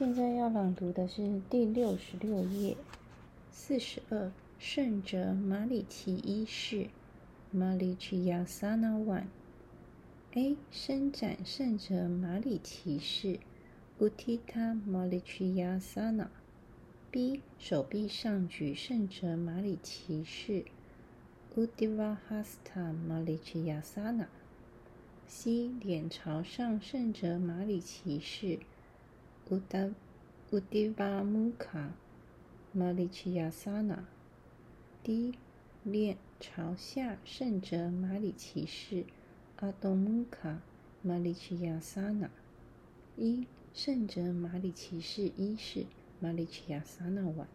[0.00, 2.74] 现在要朗读的是第六十六页，
[3.50, 6.86] 四十二圣哲马里奇一世，
[7.50, 9.26] 马里奇亚萨那 one。
[10.32, 13.40] A 伸展圣哲马里奇士
[13.98, 16.28] ，Utita Malichiyasana。
[17.10, 20.64] B 手臂上举圣哲马里奇士
[21.54, 24.28] ，Udivahasta Malichiyasana。
[25.26, 28.60] C 脸朝上圣哲马里奇士。
[29.50, 29.90] 古德
[30.48, 31.92] 古德巴穆卡
[32.70, 34.04] 马里奇亚萨娜
[35.02, 35.34] ，，D.
[35.82, 39.04] 脸朝下圣者马里骑士
[39.56, 40.62] 阿多穆卡
[41.02, 42.30] 马里奇亚萨娜，
[43.16, 45.84] 一圣者马里骑士，一世
[46.20, 47.48] 马里奇亚萨那碗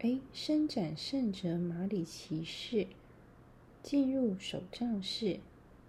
[0.00, 2.88] ，a 伸展圣者马里骑士，
[3.82, 5.40] 进入手杖式，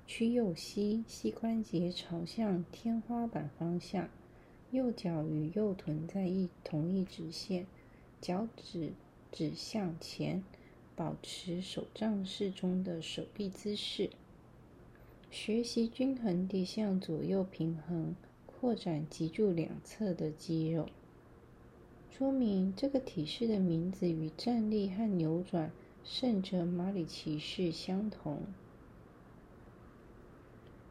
[0.07, 4.07] 屈右膝，膝关节朝向天花板方向。
[4.71, 7.65] 右脚与右臀在一同一直线，
[8.19, 8.91] 脚趾
[9.31, 10.43] 指向前，
[10.95, 14.09] 保持手杖式中的手臂姿势。
[15.31, 20.87] 学习均衡地向左右平衡，扩展脊柱两侧的肌肉。
[22.09, 25.71] 说明这个体式的名字与站立和扭转
[26.03, 28.43] 圣者马里奇式相同。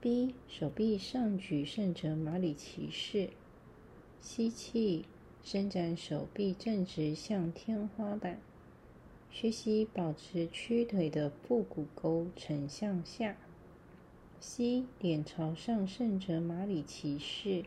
[0.00, 3.30] B 手臂上举圣者马里奇式。
[4.26, 5.04] 吸气，
[5.42, 8.40] 伸展手臂正直向天花板。
[9.30, 13.36] 学习保持屈腿的腹股沟呈向下。
[14.40, 17.66] 吸，脸朝上，顺着马里骑士。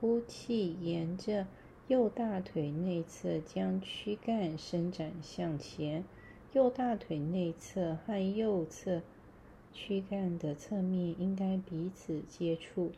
[0.00, 1.48] 呼气，沿着
[1.88, 6.04] 右大腿内侧将躯干伸展向前。
[6.52, 9.02] 右大腿内侧和右侧
[9.72, 12.92] 躯干的侧面应该彼此接触。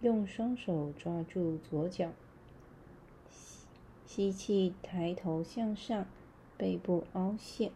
[0.00, 2.10] 用双手抓住左脚，
[4.06, 6.06] 吸气，抬头向上，
[6.58, 7.72] 背部凹陷，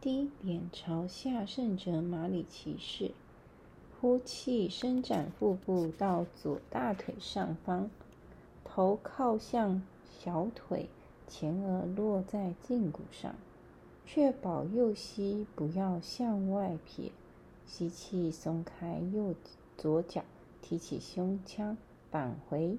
[0.00, 3.10] 低脸朝下，顺着马里骑士。
[4.00, 7.90] 呼气，伸展腹部到左大腿上方，
[8.62, 10.88] 头靠向小腿，
[11.26, 13.34] 前额落在胫骨上，
[14.04, 17.10] 确保右膝不要向外撇。
[17.66, 19.34] 吸气，松开右
[19.76, 20.22] 左脚。
[20.68, 21.76] 提起胸腔，
[22.10, 22.76] 返回。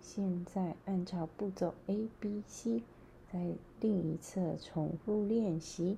[0.00, 2.82] 现在按照步骤 A、B、C，
[3.32, 5.96] 在另一侧重复练习，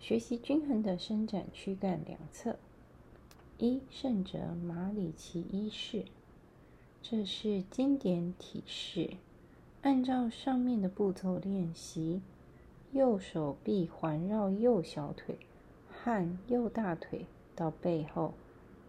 [0.00, 2.56] 学习均衡的伸展躯干两侧。
[3.58, 6.04] 一圣者马里奇一式，
[7.00, 9.10] 这是经典体式。
[9.82, 12.20] 按照上面的步骤练习，
[12.90, 15.38] 右手臂环绕右小腿
[15.88, 18.34] 和右大腿到背后。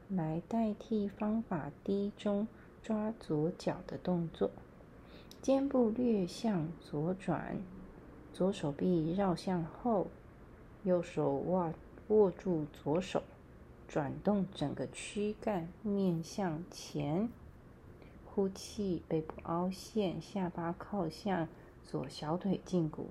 [0.10, 2.48] 来代替方法 D 中
[2.82, 4.50] 抓左脚的动作，
[5.42, 7.58] 肩部略向左转，
[8.34, 10.08] 左手臂绕向后，
[10.84, 11.74] 右手握
[12.08, 13.22] 握住左手，
[13.86, 17.28] 转动整个躯干面向前，
[18.26, 21.50] 呼气，背部凹陷，下巴靠向
[21.84, 23.08] 左小腿胫骨，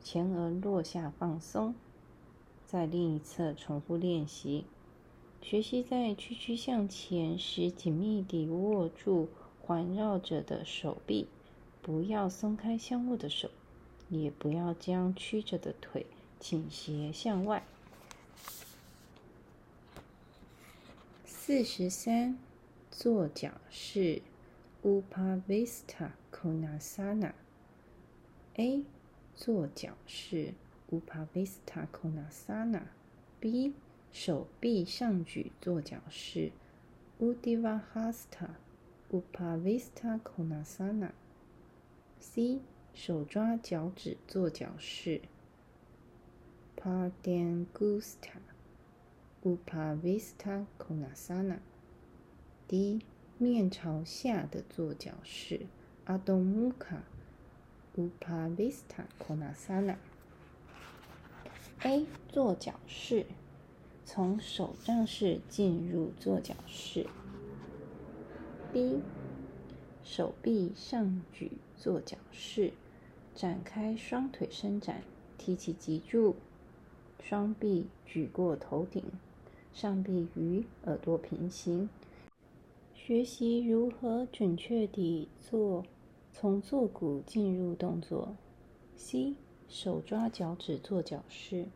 [0.00, 1.74] 前额落下放松，
[2.64, 4.66] 在另一侧重复练习。
[5.44, 9.28] 学习在屈曲向前时，紧密地握住
[9.60, 11.28] 环绕着的手臂，
[11.82, 13.50] 不要松开相握的手，
[14.08, 16.06] 也不要将曲着的腿
[16.40, 17.62] 倾斜向外。
[21.26, 22.38] 四十三，
[22.90, 24.22] 坐脚式
[24.82, 27.32] ，Upavista Konasana。
[28.54, 28.82] A，
[29.36, 30.54] 坐脚式
[30.90, 32.84] ，Upavista Konasana。
[33.38, 33.74] B。
[34.14, 36.52] 手臂上举坐脚式
[37.18, 38.50] ，Udivahasta
[39.10, 41.10] Upavista Konasana。
[42.20, 42.60] C
[42.94, 45.22] 手抓脚趾坐脚式
[46.76, 48.38] ，Padangusta
[49.42, 51.58] Upavista Konasana。
[52.68, 53.00] D
[53.36, 55.66] 面朝下的坐脚式
[56.06, 57.00] ，Adho Mukha
[57.96, 59.96] Upavista Konasana。
[61.80, 63.26] A 坐脚式。
[64.04, 67.06] 从手杖式进入坐脚式。
[68.72, 69.00] B，
[70.02, 72.72] 手臂上举坐脚式，
[73.34, 75.02] 展开双腿伸展，
[75.38, 76.36] 提起脊柱，
[77.22, 79.02] 双臂举过头顶，
[79.72, 81.88] 上臂与耳朵平行。
[82.94, 85.84] 学习如何准确地做
[86.32, 88.36] 从坐骨进入动作。
[88.96, 89.34] C，
[89.68, 91.66] 手抓脚趾坐脚式。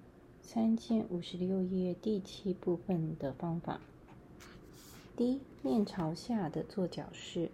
[0.51, 3.83] 参见五十六页第七部分的方法。
[5.15, 7.51] D 面朝下的坐脚式，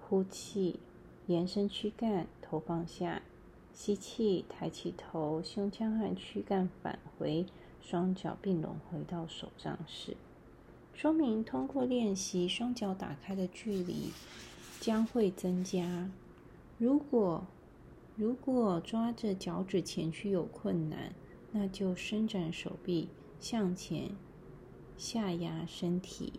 [0.00, 0.80] 呼气，
[1.26, 3.20] 延伸躯干，头放下。
[3.74, 7.44] 吸气，抬起头，胸腔和躯干返回，
[7.82, 10.16] 双脚并拢回到手杖式。
[10.94, 14.10] 说明通过练习，双脚打开的距离
[14.80, 16.08] 将会增加。
[16.78, 17.44] 如果
[18.16, 21.12] 如果抓着脚趾前屈有困难，
[21.54, 23.08] 那就伸展手臂
[23.38, 24.10] 向前，
[24.98, 26.34] 下压身体。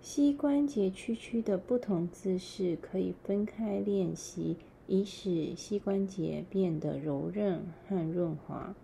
[0.00, 4.56] 膝关节屈曲的不同姿势可以分开练习，
[4.86, 8.74] 以使膝关节变得柔韧和润滑。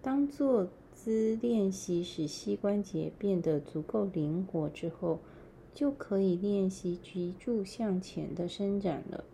[0.00, 5.20] 当坐姿练习使膝关节变得足够灵活之后。
[5.74, 9.24] 就可以练习脊柱向前的伸展了。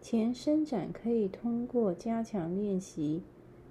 [0.00, 3.22] 前伸展可以通过加强练习，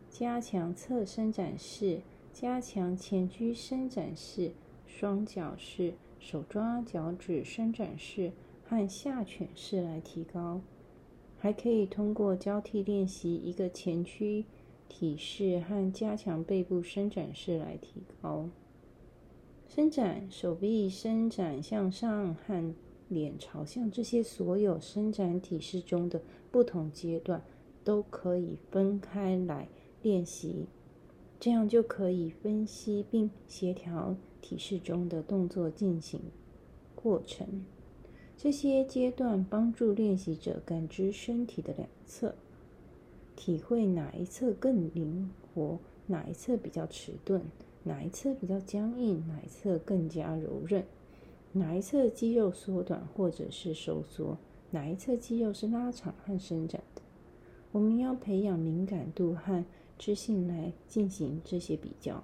[0.09, 4.51] 加强侧伸展式，加强前屈伸展式、
[4.85, 8.31] 双脚式、手抓脚趾伸展式
[8.63, 10.61] 和下犬式来提高。
[11.39, 14.45] 还可以通过交替练习一个前屈
[14.87, 18.49] 体式和加强背部伸展式来提高。
[19.67, 22.73] 伸展手臂，伸展向上和
[23.09, 27.43] 脸朝向，这些所有伸展体式中的不同阶段
[27.83, 29.67] 都可以分开来
[30.01, 30.67] 练习，
[31.39, 36.21] 这样就可以分析并协调体式中的动作进行
[36.95, 37.65] 过程。
[38.37, 42.35] 这些阶段帮助练习者感知身体的两侧，
[43.35, 47.41] 体会哪一侧更灵活，哪一侧比较迟钝。
[47.83, 50.85] 哪一侧比较僵硬，哪一侧更加柔韧？
[51.53, 54.37] 哪一侧肌肉缩短或者是收缩？
[54.71, 57.01] 哪一侧肌肉是拉长和伸展的？
[57.71, 59.65] 我们要培养敏感度和
[59.97, 62.23] 知性来进行这些比较。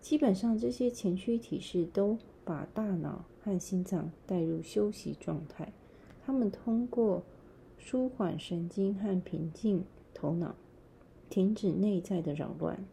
[0.00, 5.72] 基本上，这些前驱体式都把大脑和心脏带入休息状态。
[6.24, 7.22] 他们通过
[7.78, 9.84] 舒缓神经和平静
[10.14, 10.54] 头脑，
[11.28, 12.84] 停止内在的扰乱。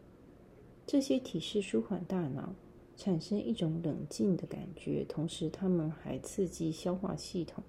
[0.86, 2.54] 这些体式舒缓大脑，
[3.00, 7.64] 产生一种冷静的感觉，同时它们还刺激消化系统，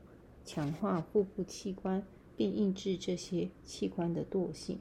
[0.44, 2.04] 强化腹部器官，
[2.36, 4.80] 并抑制这些器官的惰性。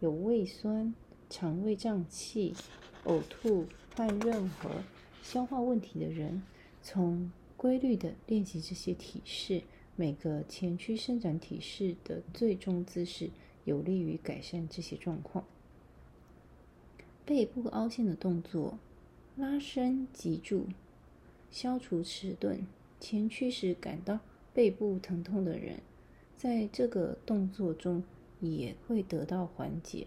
[0.00, 0.94] 有胃酸、
[1.28, 2.54] 肠胃胀气、
[3.04, 4.70] 呕吐和任何
[5.22, 6.42] 消化问题的人，
[6.80, 9.64] 从规律的练习这些体式，
[9.96, 13.28] 每个前屈伸展体式的最终姿势，
[13.66, 15.44] 有利于改善这些状况。
[17.26, 18.78] 背部凹陷的动作，
[19.36, 20.66] 拉伸脊柱，
[21.50, 22.64] 消除迟钝。
[23.00, 24.20] 前屈时感到
[24.54, 25.80] 背部疼痛的人，
[26.36, 28.04] 在这个动作中
[28.38, 30.06] 也会得到缓解。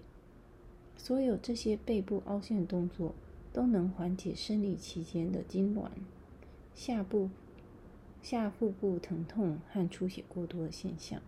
[0.95, 3.13] 所有这些背部凹陷动作
[3.51, 5.89] 都能缓解生理期间的痉挛、
[6.73, 7.29] 下部、
[8.21, 11.21] 下腹部疼痛和出血过多的现象。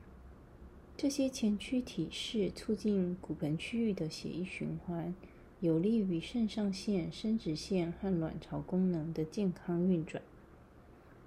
[0.95, 5.13] 这些前屈体式促进骨盆区域的血液循环。
[5.61, 10.23] 有利于肾上腺、生殖腺和卵巢功能的健康运转。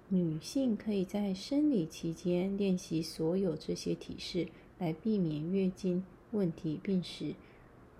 [0.09, 4.47] 女性可以在生理期间练习所有这些体式，
[4.79, 7.35] 来避免月经问题，并使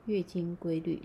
[0.06, 1.04] 月经规律。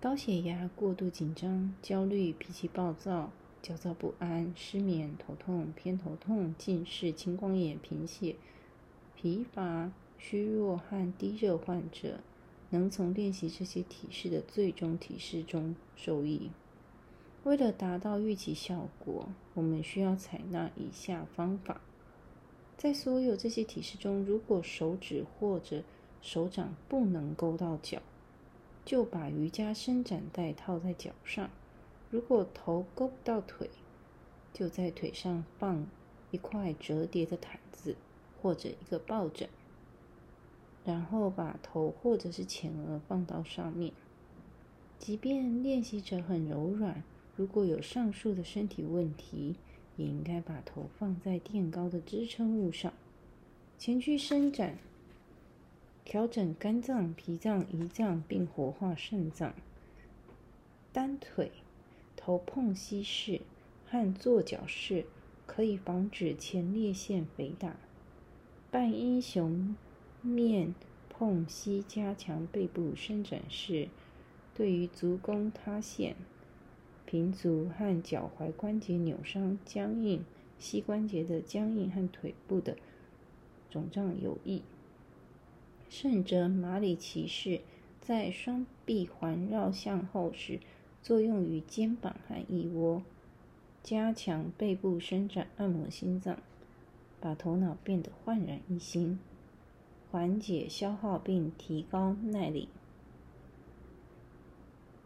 [0.00, 3.32] 高血压、过度紧张、焦虑、脾气暴躁、
[3.62, 8.36] 焦躁不安、失眠、头痛、偏头痛、近视、青光眼、贫血、
[9.16, 12.20] 疲乏、虚弱和低热患者。
[12.74, 16.50] 能从练习这些体式的最终体式中受益。
[17.44, 21.80] 为了达到预期效果，我们需要采纳以下方法：
[22.76, 25.84] 在所有这些体式中，如果手指或者
[26.20, 28.02] 手掌不能勾到脚，
[28.84, 31.50] 就把瑜伽伸展带套在脚上；
[32.10, 33.70] 如果头勾不到腿，
[34.52, 35.86] 就在腿上放
[36.32, 37.94] 一块折叠的毯子
[38.42, 39.48] 或者一个抱枕。
[40.84, 43.92] 然后把头或者是前额放到上面。
[44.98, 47.02] 即便练习者很柔软，
[47.36, 49.56] 如果有上述的身体问题，
[49.96, 52.92] 也应该把头放在垫高的支撑物上。
[53.78, 54.78] 前屈伸展，
[56.04, 59.52] 调整肝脏、脾脏、胰脏，并活化肾脏。
[60.92, 61.50] 单腿
[62.16, 63.40] 头碰膝式
[63.86, 65.06] 和坐脚式
[65.46, 67.76] 可以防止前列腺肥大。
[68.70, 69.74] 半英雄。
[70.24, 70.74] 面
[71.10, 73.88] 碰膝，加强背部伸展式，
[74.54, 76.16] 对于足弓塌陷、
[77.04, 80.24] 平足和脚踝关节扭伤、僵硬
[80.58, 82.76] 膝关节的僵硬和腿部的
[83.70, 84.62] 肿胀有益。
[85.90, 87.60] 圣者马里骑士
[88.00, 90.58] 在双臂环绕向后时，
[91.02, 93.02] 作用于肩膀和腋窝。
[93.82, 96.38] 加强背部伸展，按摩心脏，
[97.20, 99.18] 把头脑变得焕然一新，
[100.14, 102.68] 缓解消耗并提高耐力。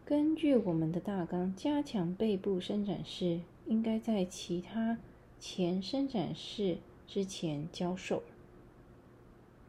[0.05, 4.99] 根据我们的大纲，加强背部伸展式应该在其他
[5.41, 8.23] 前伸展式之前教授，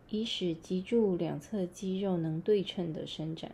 [0.09, 3.53] 以使脊柱两侧肌肉能对称的伸展。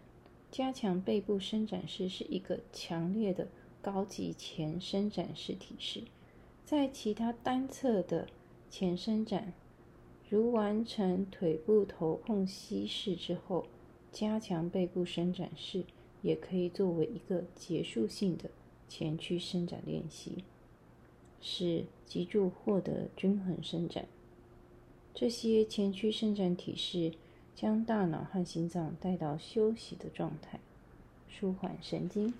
[0.49, 3.47] 加强背部伸展式是一个强烈的
[3.83, 6.01] 高级前伸展式体式，
[6.65, 8.27] 在其他单侧的
[8.71, 9.53] 前伸展，
[10.29, 13.65] 如完成腿部头碰膝式之后，
[14.11, 15.85] 加强背部伸展式。
[16.21, 18.49] 也可以作为一个结束性的
[18.89, 20.43] 前屈伸展练习，
[21.39, 24.07] 使脊柱获得均衡伸展。
[25.13, 27.13] 这些前屈伸展体式
[27.53, 30.59] 将大脑和心脏带到休息的状态，
[31.29, 32.33] 舒缓神经。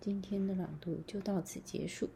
[0.00, 2.08] 今天的朗读就到此结束。